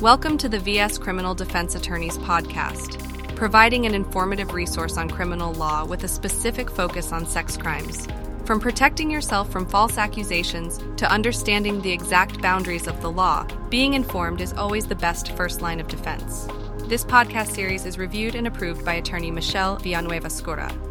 Welcome 0.00 0.38
to 0.38 0.48
the 0.48 0.58
VS 0.58 0.96
Criminal 0.96 1.34
Defense 1.34 1.74
Attorneys 1.74 2.16
Podcast, 2.16 3.36
providing 3.36 3.84
an 3.84 3.94
informative 3.94 4.54
resource 4.54 4.96
on 4.96 5.10
criminal 5.10 5.52
law 5.52 5.84
with 5.84 6.04
a 6.04 6.08
specific 6.08 6.70
focus 6.70 7.12
on 7.12 7.26
sex 7.26 7.58
crimes. 7.58 8.08
From 8.46 8.60
protecting 8.60 9.10
yourself 9.10 9.52
from 9.52 9.66
false 9.66 9.98
accusations 9.98 10.80
to 10.96 11.12
understanding 11.12 11.82
the 11.82 11.92
exact 11.92 12.40
boundaries 12.40 12.86
of 12.86 12.98
the 13.02 13.10
law, 13.10 13.46
being 13.68 13.92
informed 13.92 14.40
is 14.40 14.54
always 14.54 14.86
the 14.86 14.94
best 14.94 15.32
first 15.32 15.60
line 15.60 15.80
of 15.80 15.88
defense. 15.88 16.48
This 16.84 17.04
podcast 17.04 17.48
series 17.48 17.84
is 17.84 17.98
reviewed 17.98 18.36
and 18.36 18.46
approved 18.46 18.86
by 18.86 18.94
attorney 18.94 19.30
Michelle 19.30 19.76
Villanueva 19.76 20.28
Scora. 20.28 20.89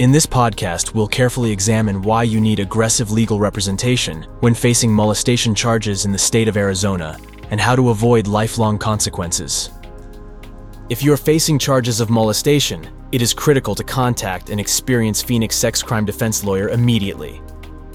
In 0.00 0.10
this 0.10 0.26
podcast, 0.26 0.92
we'll 0.92 1.06
carefully 1.06 1.52
examine 1.52 2.02
why 2.02 2.24
you 2.24 2.40
need 2.40 2.58
aggressive 2.58 3.12
legal 3.12 3.38
representation 3.38 4.24
when 4.40 4.52
facing 4.52 4.92
molestation 4.92 5.54
charges 5.54 6.04
in 6.04 6.10
the 6.10 6.18
state 6.18 6.48
of 6.48 6.56
Arizona 6.56 7.16
and 7.52 7.60
how 7.60 7.76
to 7.76 7.90
avoid 7.90 8.26
lifelong 8.26 8.76
consequences. 8.76 9.70
If 10.88 11.04
you're 11.04 11.16
facing 11.16 11.60
charges 11.60 12.00
of 12.00 12.10
molestation, 12.10 12.88
it 13.12 13.22
is 13.22 13.32
critical 13.32 13.76
to 13.76 13.84
contact 13.84 14.50
an 14.50 14.58
experienced 14.58 15.28
Phoenix 15.28 15.54
sex 15.54 15.80
crime 15.80 16.04
defense 16.04 16.42
lawyer 16.42 16.70
immediately. 16.70 17.40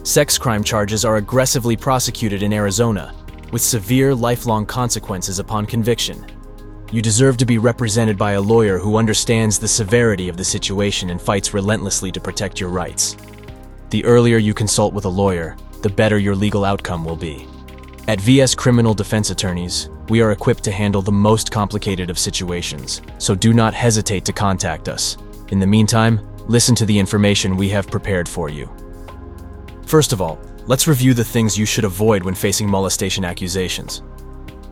Sex 0.04 0.38
crime 0.38 0.64
charges 0.64 1.04
are 1.04 1.18
aggressively 1.18 1.76
prosecuted 1.76 2.44
in 2.44 2.54
Arizona, 2.54 3.14
with 3.52 3.62
severe 3.62 4.16
lifelong 4.16 4.66
consequences 4.66 5.40
upon 5.40 5.66
conviction. 5.66 6.26
You 6.92 7.04
deserve 7.04 7.38
to 7.38 7.46
be 7.46 7.60
represented 7.60 8.18
by 8.18 8.32
a 8.32 8.42
lawyer 8.42 8.80
who 8.80 8.98
understands 8.98 9.60
the 9.60 9.68
severity 9.68 10.28
of 10.28 10.38
the 10.38 10.44
situation 10.44 11.12
and 11.12 11.22
fights 11.22 11.54
relentlessly 11.54 12.12
to 12.12 12.20
protect 12.20 12.60
your 12.60 12.72
rights. 12.72 13.16
The 13.92 14.04
earlier 14.06 14.38
you 14.38 14.56
consult 14.56 14.96
with 14.96 15.06
a 15.06 15.10
lawyer, 15.10 15.56
the 15.84 15.90
better 15.90 16.18
your 16.18 16.36
legal 16.36 16.66
outcome 16.66 17.06
will 17.06 17.16
be. 17.16 17.48
At 18.08 18.20
VS 18.20 18.56
Criminal 18.56 18.96
Defense 18.96 19.30
Attorneys, 19.30 19.90
we 20.10 20.20
are 20.22 20.32
equipped 20.32 20.64
to 20.64 20.72
handle 20.72 21.04
the 21.04 21.12
most 21.12 21.52
complicated 21.52 22.10
of 22.10 22.18
situations, 22.18 23.04
so 23.20 23.36
do 23.36 23.54
not 23.54 23.76
hesitate 23.76 24.26
to 24.26 24.34
contact 24.34 24.90
us. 24.90 25.16
In 25.50 25.60
the 25.60 25.68
meantime, 25.68 26.20
listen 26.48 26.74
to 26.74 26.88
the 26.88 26.98
information 26.98 27.56
we 27.56 27.70
have 27.70 27.86
prepared 27.86 28.28
for 28.28 28.50
you. 28.50 28.68
First 29.86 30.12
of 30.12 30.22
all, 30.22 30.40
let's 30.66 30.88
review 30.88 31.14
the 31.14 31.24
things 31.24 31.56
you 31.56 31.68
should 31.68 31.86
avoid 31.86 32.24
when 32.24 32.34
facing 32.34 32.68
molestation 32.68 33.24
accusations. 33.24 34.02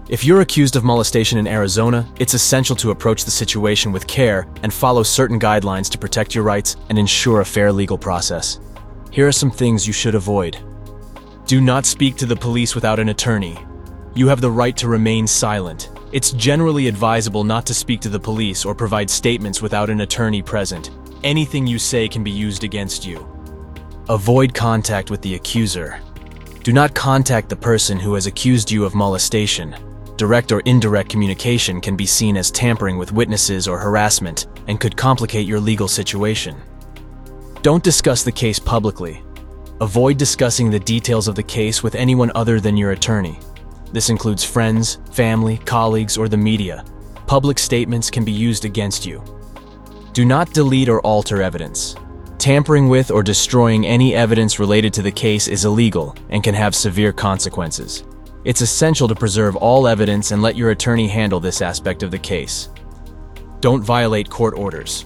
If 0.10 0.24
you're 0.24 0.40
accused 0.40 0.78
of 0.78 0.86
molestation 0.86 1.38
in 1.38 1.48
Arizona, 1.48 2.08
it's 2.18 2.34
essential 2.34 2.78
to 2.78 2.92
approach 2.92 3.26
the 3.26 3.32
situation 3.32 3.92
with 3.92 4.08
care 4.08 4.48
and 4.64 4.74
follow 4.74 5.04
certain 5.04 5.38
guidelines 5.38 5.90
to 5.90 5.98
protect 5.98 6.34
your 6.34 6.46
rights 6.46 6.78
and 6.88 6.98
ensure 6.98 7.42
a 7.42 7.46
fair 7.46 7.74
legal 7.74 7.98
process. 7.98 8.62
Here 9.12 9.28
are 9.28 9.34
some 9.34 9.52
things 9.52 9.86
you 9.86 9.92
should 9.92 10.16
avoid. 10.16 10.64
Do 11.46 11.60
not 11.60 11.86
speak 11.86 12.16
to 12.18 12.26
the 12.26 12.38
police 12.38 12.74
without 12.74 13.00
an 13.00 13.10
attorney. 13.10 13.60
You 14.16 14.30
have 14.30 14.40
the 14.40 14.50
right 14.50 14.78
to 14.78 14.88
remain 14.88 15.28
silent. 15.28 15.90
It's 16.14 16.32
generally 16.32 16.88
advisable 16.88 17.44
not 17.44 17.66
to 17.66 17.74
speak 17.74 18.00
to 18.02 18.10
the 18.10 18.18
police 18.18 18.64
or 18.64 18.74
provide 18.74 19.10
statements 19.10 19.62
without 19.62 19.90
an 19.90 20.00
attorney 20.00 20.42
present. 20.42 20.90
Anything 21.26 21.68
you 21.68 21.78
say 21.78 22.08
can 22.08 22.24
be 22.24 22.32
used 22.32 22.64
against 22.64 23.06
you. 23.06 23.28
Avoid 24.08 24.54
contact 24.54 25.12
with 25.12 25.22
the 25.22 25.36
accuser. 25.36 26.00
Do 26.64 26.72
not 26.72 26.96
contact 26.96 27.50
the 27.50 27.58
person 27.58 28.00
who 28.00 28.14
has 28.14 28.26
accused 28.26 28.72
you 28.72 28.86
of 28.86 28.96
molestation. 28.96 29.76
Direct 30.18 30.52
or 30.52 30.62
indirect 30.62 31.10
communication 31.10 31.80
can 31.80 31.96
be 31.96 32.08
seen 32.08 32.38
as 32.38 32.50
tampering 32.50 32.98
with 32.98 33.12
witnesses 33.12 33.68
or 33.68 33.78
harassment 33.78 34.48
and 34.68 34.80
could 34.80 34.98
complicate 34.98 35.46
your 35.46 35.60
legal 35.60 35.88
situation. 35.88 36.58
Don't 37.62 37.84
discuss 37.84 38.24
the 38.24 38.32
case 38.32 38.58
publicly. 38.58 39.24
Avoid 39.80 40.18
discussing 40.18 40.72
the 40.72 40.80
details 40.80 41.28
of 41.28 41.36
the 41.36 41.44
case 41.44 41.84
with 41.84 41.94
anyone 41.94 42.32
other 42.34 42.60
than 42.60 42.76
your 42.76 42.94
attorney. 42.94 43.40
This 43.94 44.10
includes 44.10 44.44
friends, 44.44 44.98
family, 45.12 45.58
colleagues, 45.60 46.18
or 46.18 46.28
the 46.28 46.36
media. 46.36 46.84
Public 47.28 47.60
statements 47.60 48.10
can 48.10 48.26
be 48.26 48.32
used 48.32 48.66
against 48.66 49.06
you. 49.06 49.24
Do 50.14 50.26
not 50.26 50.52
delete 50.52 50.90
or 50.90 51.00
alter 51.02 51.44
evidence. 51.44 51.96
Tampering 52.40 52.90
with 52.90 53.12
or 53.12 53.22
destroying 53.22 53.86
any 53.86 54.16
evidence 54.16 54.58
related 54.58 54.96
to 54.96 55.04
the 55.04 55.12
case 55.12 55.48
is 55.48 55.66
illegal 55.66 56.16
and 56.30 56.44
can 56.44 56.56
have 56.56 56.74
severe 56.74 57.14
consequences. 57.14 58.04
It's 58.44 58.62
essential 58.62 59.08
to 59.08 59.16
preserve 59.16 59.56
all 59.56 59.88
evidence 59.88 60.32
and 60.32 60.42
let 60.42 60.56
your 60.56 60.72
attorney 60.72 61.08
handle 61.08 61.40
this 61.40 61.62
aspect 61.62 62.04
of 62.04 62.12
the 62.12 62.20
case. 62.20 62.70
Don't 63.60 63.82
violate 63.82 64.30
court 64.30 64.54
orders. 64.54 65.06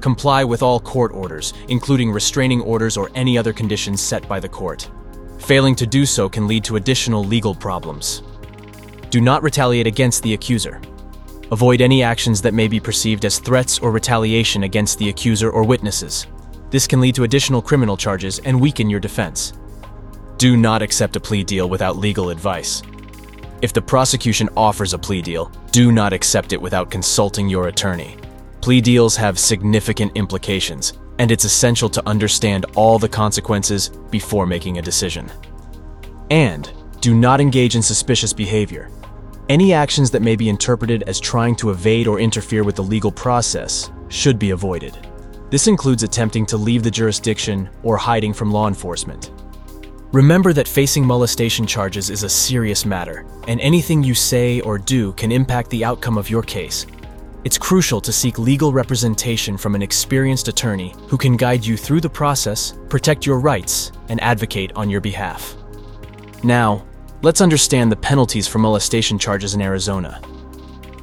Comply 0.00 0.44
with 0.44 0.62
all 0.62 0.80
court 0.80 1.12
orders, 1.12 1.52
including 1.68 2.10
restraining 2.10 2.60
orders 2.62 2.96
or 2.96 3.10
any 3.14 3.38
other 3.38 3.52
conditions 3.52 4.00
set 4.00 4.26
by 4.28 4.40
the 4.40 4.48
court. 4.48 4.90
Failing 5.38 5.74
to 5.76 5.86
do 5.86 6.06
so 6.06 6.28
can 6.28 6.46
lead 6.46 6.64
to 6.64 6.76
additional 6.76 7.22
legal 7.22 7.54
problems. 7.54 8.22
Do 9.10 9.20
not 9.20 9.42
retaliate 9.42 9.86
against 9.86 10.22
the 10.22 10.34
accuser. 10.34 10.80
Avoid 11.52 11.80
any 11.80 12.02
actions 12.02 12.40
that 12.42 12.54
may 12.54 12.66
be 12.66 12.80
perceived 12.80 13.24
as 13.24 13.38
threats 13.38 13.78
or 13.78 13.92
retaliation 13.92 14.64
against 14.64 14.98
the 14.98 15.10
accuser 15.10 15.50
or 15.50 15.62
witnesses. 15.62 16.26
This 16.70 16.86
can 16.86 17.00
lead 17.00 17.14
to 17.14 17.24
additional 17.24 17.62
criminal 17.62 17.96
charges 17.96 18.40
and 18.40 18.60
weaken 18.60 18.90
your 18.90 19.00
defense. 19.00 19.52
Do 20.44 20.58
not 20.58 20.82
accept 20.82 21.16
a 21.16 21.20
plea 21.20 21.42
deal 21.42 21.70
without 21.70 21.96
legal 21.96 22.28
advice. 22.28 22.82
If 23.62 23.72
the 23.72 23.80
prosecution 23.80 24.50
offers 24.58 24.92
a 24.92 24.98
plea 24.98 25.22
deal, 25.22 25.50
do 25.70 25.90
not 25.90 26.12
accept 26.12 26.52
it 26.52 26.60
without 26.60 26.90
consulting 26.90 27.48
your 27.48 27.68
attorney. 27.68 28.18
Plea 28.60 28.82
deals 28.82 29.16
have 29.16 29.38
significant 29.38 30.12
implications, 30.16 30.92
and 31.18 31.30
it's 31.30 31.44
essential 31.46 31.88
to 31.88 32.06
understand 32.06 32.66
all 32.76 32.98
the 32.98 33.08
consequences 33.08 33.88
before 34.10 34.44
making 34.46 34.76
a 34.76 34.82
decision. 34.82 35.32
And 36.28 36.70
do 37.00 37.14
not 37.14 37.40
engage 37.40 37.74
in 37.74 37.80
suspicious 37.80 38.34
behavior. 38.34 38.90
Any 39.48 39.72
actions 39.72 40.10
that 40.10 40.20
may 40.20 40.36
be 40.36 40.50
interpreted 40.50 41.04
as 41.04 41.20
trying 41.20 41.56
to 41.56 41.70
evade 41.70 42.06
or 42.06 42.20
interfere 42.20 42.64
with 42.64 42.76
the 42.76 42.82
legal 42.82 43.10
process 43.10 43.90
should 44.08 44.38
be 44.38 44.50
avoided. 44.50 45.08
This 45.48 45.68
includes 45.68 46.02
attempting 46.02 46.44
to 46.46 46.58
leave 46.58 46.82
the 46.82 46.90
jurisdiction 46.90 47.70
or 47.82 47.96
hiding 47.96 48.34
from 48.34 48.52
law 48.52 48.68
enforcement. 48.68 49.30
Remember 50.14 50.52
that 50.52 50.68
facing 50.68 51.04
molestation 51.04 51.66
charges 51.66 52.08
is 52.08 52.22
a 52.22 52.28
serious 52.28 52.86
matter, 52.86 53.26
and 53.48 53.60
anything 53.60 54.04
you 54.04 54.14
say 54.14 54.60
or 54.60 54.78
do 54.78 55.12
can 55.14 55.32
impact 55.32 55.70
the 55.70 55.84
outcome 55.84 56.16
of 56.16 56.30
your 56.30 56.42
case. 56.44 56.86
It's 57.42 57.58
crucial 57.58 58.00
to 58.02 58.12
seek 58.12 58.38
legal 58.38 58.72
representation 58.72 59.56
from 59.56 59.74
an 59.74 59.82
experienced 59.82 60.46
attorney 60.46 60.94
who 61.08 61.18
can 61.18 61.36
guide 61.36 61.66
you 61.66 61.76
through 61.76 62.00
the 62.00 62.08
process, 62.08 62.74
protect 62.88 63.26
your 63.26 63.40
rights, 63.40 63.90
and 64.08 64.22
advocate 64.22 64.70
on 64.76 64.88
your 64.88 65.00
behalf. 65.00 65.56
Now, 66.44 66.86
let's 67.22 67.40
understand 67.40 67.90
the 67.90 67.96
penalties 67.96 68.46
for 68.46 68.60
molestation 68.60 69.18
charges 69.18 69.54
in 69.54 69.60
Arizona. 69.60 70.22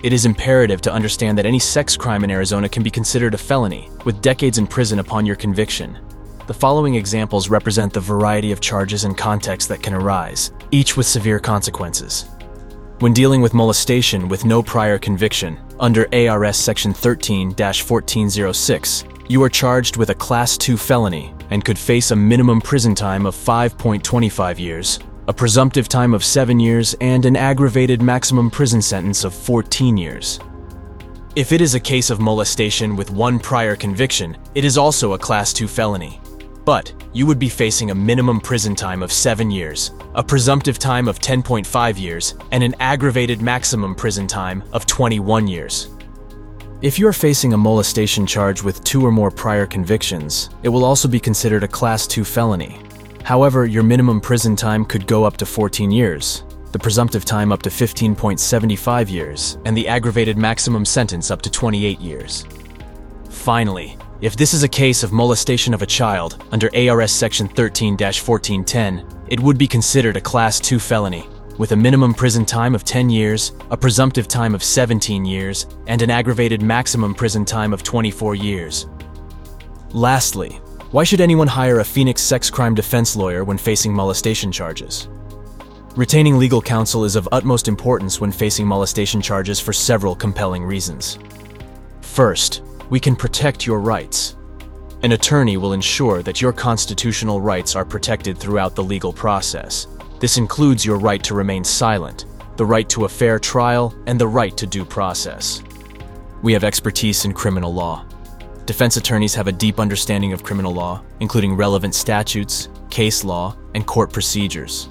It 0.04 0.14
is 0.14 0.26
imperative 0.26 0.80
to 0.84 0.94
understand 0.94 1.38
that 1.38 1.46
any 1.46 1.60
sex 1.60 1.98
crime 1.98 2.24
in 2.24 2.32
Arizona 2.32 2.70
can 2.70 2.82
be 2.82 2.90
considered 2.90 3.34
a 3.34 3.38
felony, 3.38 3.90
with 4.06 4.22
decades 4.22 4.58
in 4.58 4.68
prison 4.68 5.00
upon 5.00 5.26
your 5.26 5.36
conviction. 5.36 6.00
The 6.52 6.60
following 6.60 6.96
examples 6.96 7.48
represent 7.48 7.94
the 7.94 8.02
variety 8.02 8.52
of 8.52 8.60
charges 8.60 9.06
and 9.06 9.18
contexts 9.18 9.70
that 9.70 9.82
can 9.82 9.94
arise, 9.94 10.52
each 10.72 10.98
with 10.98 11.08
severe 11.08 11.40
consequences. 11.40 12.26
When 13.00 13.14
dealing 13.14 13.40
with 13.40 13.54
molestation 13.54 14.28
with 14.28 14.44
no 14.44 14.62
prior 14.62 15.00
conviction, 15.00 15.58
under 15.80 16.14
ARS 16.14 16.58
Section 16.58 16.94
13 16.94 17.52
1406, 17.52 19.06
you 19.30 19.42
are 19.42 19.48
charged 19.48 19.96
with 19.96 20.10
a 20.10 20.14
Class 20.14 20.58
2 20.58 20.76
felony 20.76 21.34
and 21.52 21.64
could 21.64 21.80
face 21.80 22.12
a 22.12 22.18
minimum 22.18 22.60
prison 22.60 22.96
time 22.96 23.26
of 23.26 23.34
5.25 23.34 24.60
years, 24.60 25.00
a 25.30 25.34
presumptive 25.34 25.88
time 25.88 26.14
of 26.14 26.22
7 26.22 26.60
years, 26.60 26.96
and 27.00 27.26
an 27.26 27.38
aggravated 27.38 28.02
maximum 28.02 28.52
prison 28.52 28.82
sentence 28.82 29.24
of 29.24 29.34
14 29.34 29.96
years. 29.96 30.42
If 31.34 31.54
it 31.54 31.62
is 31.62 31.76
a 31.76 31.80
case 31.80 32.10
of 32.10 32.20
molestation 32.20 32.98
with 32.98 33.10
one 33.10 33.40
prior 33.40 33.78
conviction, 33.78 34.38
it 34.54 34.66
is 34.66 34.78
also 34.78 35.14
a 35.14 35.18
Class 35.18 35.54
2 35.54 35.66
felony 35.66 36.20
but 36.66 36.94
you 37.14 37.26
would 37.26 37.40
be 37.40 37.50
facing 37.50 37.92
a 37.92 37.96
minimum 37.96 38.40
prison 38.40 38.76
time 38.76 39.04
of 39.04 39.12
7 39.12 39.52
years, 39.52 39.92
a 40.16 40.24
presumptive 40.24 40.80
time 40.80 41.08
of 41.08 41.20
10.5 41.20 42.00
years, 42.00 42.36
and 42.52 42.64
an 42.64 42.76
aggravated 42.80 43.42
maximum 43.42 43.96
prison 43.96 44.28
time 44.28 44.64
of 44.72 44.86
21 44.86 45.48
years. 45.48 45.90
If 46.82 46.98
you 46.98 47.08
are 47.08 47.14
facing 47.14 47.54
a 47.54 47.58
molestation 47.58 48.26
charge 48.26 48.64
with 48.64 48.84
two 48.84 49.06
or 49.06 49.12
more 49.12 49.30
prior 49.30 49.68
convictions, 49.68 50.50
it 50.64 50.70
will 50.70 50.84
also 50.84 51.08
be 51.08 51.20
considered 51.20 51.64
a 51.64 51.68
Class 51.68 52.08
2 52.08 52.24
felony. 52.24 52.80
However, 53.24 53.66
your 53.66 53.84
minimum 53.84 54.20
prison 54.20 54.56
time 54.56 54.84
could 54.86 55.06
go 55.06 55.24
up 55.24 55.38
to 55.38 55.46
14 55.46 55.92
years, 55.92 56.44
the 56.72 56.80
presumptive 56.80 57.24
time 57.24 57.52
up 57.52 57.62
to 57.64 57.70
15.75 57.70 59.10
years, 59.12 59.58
and 59.66 59.78
the 59.78 59.88
aggravated 59.88 60.38
maximum 60.38 60.86
sentence 60.86 61.30
up 61.30 61.42
to 61.44 61.52
28 61.52 62.00
years. 62.00 62.48
Finally, 63.30 63.98
if 64.22 64.36
this 64.36 64.54
is 64.54 64.62
a 64.62 64.68
case 64.68 65.02
of 65.02 65.12
molestation 65.12 65.74
of 65.74 65.82
a 65.82 65.88
child 65.88 66.44
under 66.52 66.70
ARS 66.76 67.12
Section 67.12 67.48
13 67.48 67.94
1410, 67.94 69.04
it 69.30 69.40
would 69.40 69.58
be 69.58 69.68
considered 69.68 70.16
a 70.16 70.22
Class 70.22 70.60
2 70.60 70.78
felony, 70.78 71.28
with 71.58 71.72
a 71.72 71.76
minimum 71.76 72.14
prison 72.14 72.46
time 72.46 72.76
of 72.76 72.84
10 72.84 73.10
years, 73.10 73.54
a 73.72 73.78
presumptive 73.78 74.28
time 74.28 74.54
of 74.54 74.64
17 74.64 75.26
years, 75.26 75.66
and 75.88 76.04
an 76.04 76.12
aggravated 76.12 76.62
maximum 76.62 77.16
prison 77.16 77.44
time 77.44 77.74
of 77.74 77.82
24 77.82 78.36
years. 78.36 78.86
Lastly, 79.90 80.52
why 80.92 81.04
should 81.04 81.22
anyone 81.22 81.48
hire 81.48 81.80
a 81.80 81.84
Phoenix 81.84 82.22
sex 82.22 82.48
crime 82.52 82.76
defense 82.76 83.16
lawyer 83.16 83.44
when 83.44 83.58
facing 83.58 83.92
molestation 83.92 84.52
charges? 84.52 85.08
Retaining 85.96 86.38
legal 86.38 86.62
counsel 86.62 87.06
is 87.06 87.16
of 87.16 87.28
utmost 87.32 87.68
importance 87.68 88.22
when 88.22 88.32
facing 88.32 88.68
molestation 88.68 89.20
charges 89.20 89.60
for 89.60 89.74
several 89.74 90.14
compelling 90.16 90.64
reasons. 90.64 91.18
First, 92.02 92.62
we 92.92 93.00
can 93.00 93.16
protect 93.16 93.66
your 93.66 93.80
rights. 93.80 94.36
An 95.02 95.14
attorney 95.14 95.56
will 95.56 95.72
ensure 95.72 96.22
that 96.22 96.42
your 96.42 96.52
constitutional 96.52 97.40
rights 97.40 97.74
are 97.74 97.86
protected 97.86 98.38
throughout 98.38 98.76
the 98.76 98.84
legal 98.84 99.14
process. 99.14 99.88
This 100.20 100.38
includes 100.38 100.86
your 100.86 101.00
right 101.00 101.24
to 101.24 101.34
remain 101.34 101.64
silent, 101.64 102.26
the 102.58 102.66
right 102.66 102.88
to 102.90 103.06
a 103.06 103.10
fair 103.10 103.40
trial, 103.40 103.96
and 104.08 104.20
the 104.20 104.28
right 104.28 104.56
to 104.58 104.68
due 104.68 104.84
process. 104.84 105.64
We 106.44 106.52
have 106.52 106.66
expertise 106.66 107.24
in 107.24 107.34
criminal 107.34 107.74
law. 107.74 108.06
Defense 108.66 108.98
attorneys 108.98 109.34
have 109.36 109.48
a 109.48 109.54
deep 109.54 109.80
understanding 109.80 110.34
of 110.34 110.44
criminal 110.44 110.74
law, 110.74 111.02
including 111.22 111.56
relevant 111.56 111.96
statutes, 111.96 112.68
case 112.90 113.24
law, 113.24 113.56
and 113.74 113.88
court 113.88 114.12
procedures. 114.12 114.90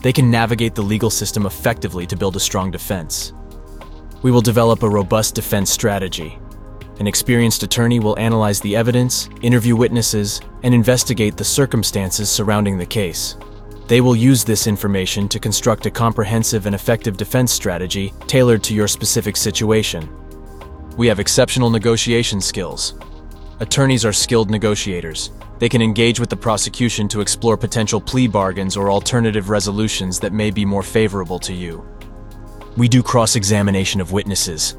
They 0.00 0.12
can 0.12 0.30
navigate 0.30 0.74
the 0.74 0.82
legal 0.82 1.10
system 1.10 1.44
effectively 1.44 2.06
to 2.06 2.16
build 2.16 2.34
a 2.34 2.40
strong 2.40 2.70
defense. 2.70 3.34
We 4.22 4.30
will 4.30 4.40
develop 4.40 4.82
a 4.82 4.88
robust 4.88 5.34
defense 5.34 5.70
strategy. 5.70 6.38
An 7.02 7.08
experienced 7.08 7.64
attorney 7.64 7.98
will 7.98 8.16
analyze 8.16 8.60
the 8.60 8.76
evidence, 8.76 9.28
interview 9.40 9.74
witnesses, 9.74 10.40
and 10.62 10.72
investigate 10.72 11.36
the 11.36 11.42
circumstances 11.42 12.30
surrounding 12.30 12.78
the 12.78 12.86
case. 12.86 13.36
They 13.88 14.00
will 14.00 14.14
use 14.14 14.44
this 14.44 14.68
information 14.68 15.28
to 15.30 15.40
construct 15.40 15.86
a 15.86 15.90
comprehensive 15.90 16.66
and 16.66 16.76
effective 16.76 17.16
defense 17.16 17.52
strategy 17.52 18.14
tailored 18.28 18.62
to 18.62 18.74
your 18.74 18.86
specific 18.86 19.36
situation. 19.36 20.08
We 20.96 21.08
have 21.08 21.18
exceptional 21.18 21.70
negotiation 21.70 22.40
skills. 22.40 22.94
Attorneys 23.58 24.04
are 24.04 24.12
skilled 24.12 24.48
negotiators. 24.48 25.32
They 25.58 25.68
can 25.68 25.82
engage 25.82 26.20
with 26.20 26.30
the 26.30 26.36
prosecution 26.36 27.08
to 27.08 27.20
explore 27.20 27.56
potential 27.56 28.00
plea 28.00 28.28
bargains 28.28 28.76
or 28.76 28.92
alternative 28.92 29.50
resolutions 29.50 30.20
that 30.20 30.32
may 30.32 30.52
be 30.52 30.64
more 30.64 30.84
favorable 30.84 31.40
to 31.40 31.52
you. 31.52 31.84
We 32.76 32.86
do 32.86 33.02
cross-examination 33.02 34.00
of 34.00 34.12
witnesses. 34.12 34.76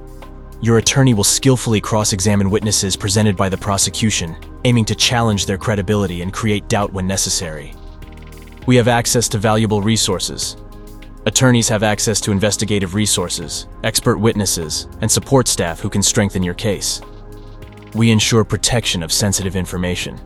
Your 0.64 0.78
attorney 0.78 1.14
will 1.14 1.26
skillfully 1.26 1.82
cross-examine 1.82 2.50
witnesses 2.50 2.96
presented 2.96 3.36
by 3.36 3.50
the 3.50 3.58
prosecution, 3.58 4.38
aiming 4.64 4.86
to 4.86 4.96
challenge 4.96 5.46
their 5.46 5.58
credibility 5.58 6.22
and 6.22 6.32
create 6.32 6.70
doubt 6.70 6.94
when 6.94 7.06
necessary. 7.06 7.74
We 8.66 8.78
have 8.78 8.88
access 8.88 9.28
to 9.30 9.38
valuable 9.38 9.82
resources. 9.82 10.56
Attorneys 11.26 11.68
have 11.68 11.84
access 11.84 12.22
to 12.22 12.32
investigative 12.32 12.96
resources, 12.96 13.68
expert 13.84 14.20
witnesses, 14.20 14.88
and 15.02 15.12
support 15.12 15.50
staff 15.50 15.82
who 15.82 15.90
can 15.90 16.02
strengthen 16.02 16.44
your 16.44 16.54
case. 16.54 17.02
We 17.94 18.10
ensure 18.10 18.46
protection 18.46 19.04
of 19.04 19.12
sensitive 19.12 19.58
information. 19.58 20.18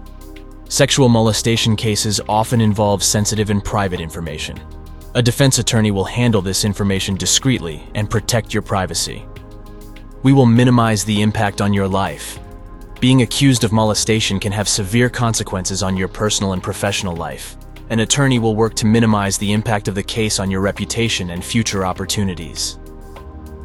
Sexual 0.70 1.10
molestation 1.10 1.76
cases 1.76 2.22
often 2.30 2.62
involve 2.62 3.02
sensitive 3.02 3.50
and 3.50 3.64
private 3.64 4.00
information. 4.00 4.60
A 5.16 5.22
defense 5.24 5.58
attorney 5.58 5.90
will 5.90 6.06
handle 6.06 6.44
this 6.44 6.64
information 6.64 7.16
discreetly 7.16 7.90
and 7.96 8.08
protect 8.08 8.54
your 8.54 8.62
privacy. 8.62 9.26
We 10.28 10.34
will 10.34 10.46
minimize 10.46 11.06
the 11.06 11.22
impact 11.22 11.62
on 11.62 11.72
your 11.72 11.88
life. 11.88 12.38
Being 13.00 13.22
accused 13.22 13.64
of 13.64 13.72
molestation 13.72 14.42
can 14.42 14.52
have 14.52 14.68
severe 14.68 15.10
consequences 15.10 15.82
on 15.82 15.96
your 15.96 16.10
personal 16.10 16.52
and 16.52 16.62
professional 16.62 17.16
life. 17.16 17.56
An 17.92 18.02
attorney 18.02 18.38
will 18.38 18.54
work 18.54 18.74
to 18.74 18.86
minimize 18.86 19.38
the 19.38 19.54
impact 19.54 19.88
of 19.88 19.96
the 19.96 20.04
case 20.04 20.38
on 20.42 20.52
your 20.52 20.60
reputation 20.60 21.30
and 21.30 21.42
future 21.42 21.86
opportunities. 21.86 22.78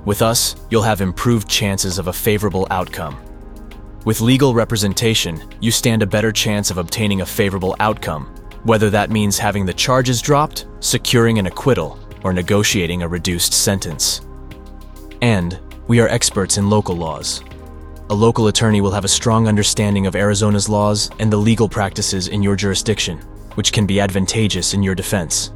With 0.05 0.23
us, 0.23 0.55
you'll 0.71 0.85
have 0.85 1.01
improved 1.01 1.49
chances 1.49 1.99
of 1.99 2.07
a 2.07 2.13
favorable 2.13 2.69
outcome. 2.71 3.21
With 4.05 4.21
legal 4.21 4.55
representation, 4.55 5.43
you 5.61 5.73
stand 5.73 6.05
a 6.05 6.07
better 6.07 6.31
chance 6.31 6.71
of 6.71 6.79
obtaining 6.79 7.23
a 7.23 7.27
favorable 7.27 7.75
outcome, 7.81 8.27
whether 8.63 8.89
that 8.89 9.11
means 9.11 9.37
having 9.37 9.67
the 9.67 9.75
charges 9.75 10.23
dropped, 10.23 10.67
securing 10.79 11.41
an 11.41 11.47
acquittal, 11.47 11.99
or 12.23 12.33
negotiating 12.33 13.03
a 13.03 13.09
reduced 13.09 13.53
sentence. 13.53 14.21
And 15.23 15.59
we 15.89 16.01
are 16.01 16.09
experts 16.09 16.59
in 16.59 16.71
local 16.71 16.97
laws. 16.97 17.43
A 18.11 18.15
local 18.15 18.49
attorney 18.49 18.81
will 18.81 18.91
have 18.91 19.05
a 19.05 19.09
strong 19.09 19.49
understanding 19.49 20.07
of 20.07 20.15
Arizona's 20.15 20.69
laws 20.69 21.11
and 21.19 21.33
the 21.33 21.37
legal 21.37 21.69
practices 21.69 22.29
in 22.29 22.43
your 22.43 22.57
jurisdiction, 22.57 23.19
which 23.55 23.73
can 23.73 23.87
be 23.87 24.01
advantageous 24.01 24.75
in 24.75 24.83
your 24.83 24.95
defense. 24.95 25.53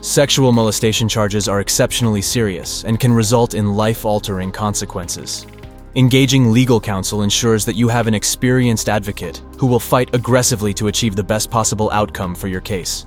Sexual 0.00 0.52
molestation 0.52 1.08
charges 1.08 1.48
are 1.48 1.60
exceptionally 1.60 2.20
serious 2.20 2.84
and 2.84 3.00
can 3.00 3.12
result 3.12 3.54
in 3.54 3.74
life-altering 3.74 4.52
consequences. 4.52 5.46
Engaging 5.94 6.50
legal 6.50 6.80
counsel 6.80 7.22
ensures 7.22 7.64
that 7.64 7.76
you 7.76 7.88
have 7.88 8.06
an 8.08 8.14
experienced 8.14 8.88
advocate 8.88 9.40
who 9.56 9.66
will 9.66 9.78
fight 9.78 10.12
aggressively 10.14 10.74
to 10.74 10.88
achieve 10.88 11.14
the 11.14 11.22
best 11.22 11.50
possible 11.50 11.90
outcome 11.92 12.34
for 12.34 12.48
your 12.48 12.60
case. 12.60 13.06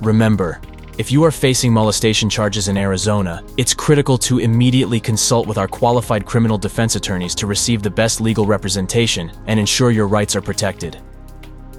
Remember, 0.00 0.60
if 0.96 1.10
you 1.10 1.24
are 1.24 1.32
facing 1.32 1.72
molestation 1.72 2.30
charges 2.30 2.68
in 2.68 2.76
Arizona, 2.76 3.42
it's 3.56 3.74
critical 3.74 4.16
to 4.18 4.38
immediately 4.38 5.00
consult 5.00 5.48
with 5.48 5.58
our 5.58 5.66
qualified 5.66 6.24
criminal 6.24 6.56
defense 6.56 6.94
attorneys 6.94 7.34
to 7.34 7.48
receive 7.48 7.82
the 7.82 7.90
best 7.90 8.20
legal 8.20 8.46
representation 8.46 9.32
and 9.48 9.58
ensure 9.58 9.90
your 9.90 10.06
rights 10.06 10.36
are 10.36 10.40
protected. 10.40 11.02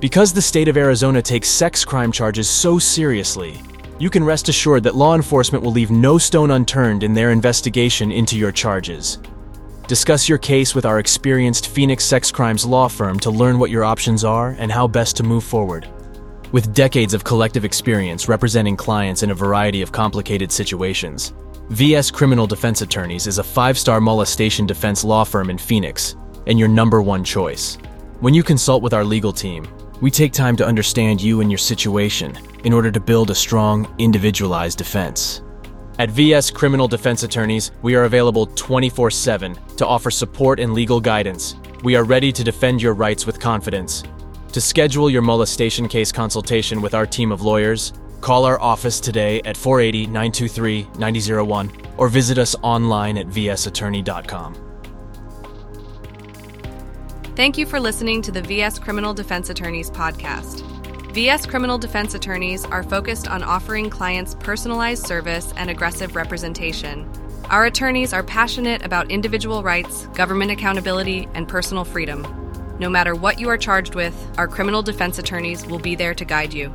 Because 0.02 0.34
the 0.34 0.42
state 0.42 0.68
of 0.68 0.76
Arizona 0.76 1.22
takes 1.22 1.48
sex 1.48 1.86
crime 1.86 2.12
charges 2.12 2.50
so 2.50 2.78
seriously, 2.78 3.62
you 4.00 4.10
can 4.10 4.22
rest 4.22 4.50
assured 4.50 4.84
that 4.84 4.96
law 4.96 5.16
enforcement 5.16 5.64
will 5.64 5.72
leave 5.72 5.92
no 5.92 6.18
stone 6.18 6.52
unturned 6.52 7.02
in 7.02 7.14
their 7.14 7.32
investigation 7.32 8.12
into 8.12 8.38
your 8.38 8.52
charges. 8.52 9.20
Discuss 9.88 10.28
your 10.28 10.40
case 10.40 10.76
with 10.76 10.86
our 10.86 11.00
experienced 11.00 11.70
Phoenix 11.70 12.04
Sex 12.04 12.32
Crimes 12.32 12.66
law 12.66 12.90
firm 12.90 13.18
to 13.22 13.32
learn 13.32 13.60
what 13.60 13.70
your 13.70 13.86
options 13.86 14.26
are 14.26 14.58
and 14.60 14.70
how 14.70 14.88
best 14.88 15.16
to 15.18 15.24
move 15.24 15.46
forward. 15.46 15.88
With 16.52 16.74
decades 16.74 17.14
of 17.14 17.24
collective 17.24 17.66
experience 17.66 18.28
representing 18.28 18.78
clients 18.78 19.24
in 19.24 19.32
a 19.32 19.36
variety 19.36 19.82
of 19.82 19.92
complicated 19.92 20.52
situations, 20.52 21.34
VS 21.70 22.12
Criminal 22.12 22.46
Defense 22.46 22.82
Attorneys 22.82 23.26
is 23.26 23.40
a 23.40 23.44
five-star 23.44 24.00
molestation 24.00 24.68
defense 24.68 25.04
law 25.04 25.24
firm 25.24 25.50
in 25.50 25.58
Phoenix 25.58 26.16
and 26.46 26.60
your 26.60 26.68
number 26.68 27.02
one 27.02 27.24
choice. 27.24 27.78
When 28.20 28.36
you 28.36 28.44
consult 28.44 28.84
with 28.84 28.94
our 28.94 29.04
legal 29.04 29.34
team, 29.34 29.68
we 30.02 30.12
take 30.12 30.32
time 30.32 30.56
to 30.58 30.66
understand 30.66 31.20
you 31.20 31.42
and 31.42 31.50
your 31.50 31.58
situation 31.58 32.38
in 32.64 32.74
order 32.74 32.92
to 32.92 33.00
build 33.00 33.32
a 33.32 33.36
strong, 33.36 33.92
individualized 33.98 34.78
defense. 34.78 35.42
At 35.98 36.12
VS 36.12 36.52
Criminal 36.52 36.88
Defense 36.88 37.24
Attorneys, 37.24 37.72
we 37.82 37.96
are 37.96 38.04
available 38.04 38.46
24 38.46 39.10
7 39.10 39.58
to 39.78 39.88
offer 39.88 40.12
support 40.12 40.60
and 40.60 40.74
legal 40.74 41.02
guidance. 41.02 41.56
We 41.84 41.96
are 41.96 42.04
ready 42.04 42.32
to 42.32 42.44
defend 42.44 42.82
your 42.82 42.94
rights 42.94 43.26
with 43.26 43.40
confidence. 43.40 44.04
To 44.56 44.62
schedule 44.62 45.10
your 45.10 45.22
molestation 45.22 45.90
case 45.90 46.14
consultation 46.14 46.82
with 46.82 46.94
our 46.94 47.06
team 47.06 47.34
of 47.34 47.42
lawyers, 47.42 47.92
call 48.22 48.46
our 48.46 48.58
office 48.62 49.02
today 49.02 49.42
at 49.42 49.58
480 49.58 50.08
923 50.08 50.88
9001 50.98 51.70
or 51.98 52.08
visit 52.08 52.38
us 52.38 52.56
online 52.62 53.18
at 53.18 53.28
vsattorney.com. 53.28 54.56
Thank 57.36 57.58
you 57.58 57.66
for 57.66 57.82
listening 57.82 58.22
to 58.22 58.32
the 58.32 58.42
VS 58.42 58.80
Criminal 58.80 59.14
Defense 59.14 59.50
Attorneys 59.50 59.92
podcast. 59.92 60.62
VS 61.12 61.46
Criminal 61.48 61.78
Defense 61.78 62.14
Attorneys 62.14 62.64
are 62.64 62.84
focused 62.84 63.28
on 63.28 63.44
offering 63.44 63.90
clients 63.90 64.36
personalized 64.36 65.06
service 65.06 65.54
and 65.58 65.70
aggressive 65.70 66.16
representation. 66.16 67.12
Our 67.50 67.66
attorneys 67.66 68.14
are 68.14 68.24
passionate 68.24 68.86
about 68.86 69.12
individual 69.12 69.64
rights, 69.64 70.08
government 70.14 70.52
accountability, 70.52 71.28
and 71.34 71.46
personal 71.46 71.84
freedom. 71.84 72.45
No 72.78 72.90
matter 72.90 73.16
what 73.16 73.40
you 73.40 73.48
are 73.50 73.58
charged 73.58 73.96
with, 73.96 74.14
our 74.38 74.48
criminal 74.48 74.82
defense 74.82 75.18
attorneys 75.18 75.66
will 75.66 75.80
be 75.80 75.96
there 75.96 76.14
to 76.14 76.26
guide 76.26 76.54
you. 76.54 76.70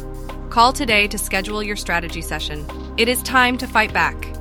Call 0.48 0.72
today 0.72 1.06
to 1.08 1.18
schedule 1.18 1.62
your 1.62 1.76
strategy 1.76 2.22
session. 2.22 2.66
It 2.96 3.08
is 3.08 3.22
time 3.22 3.58
to 3.58 3.66
fight 3.66 3.92
back. 3.92 4.39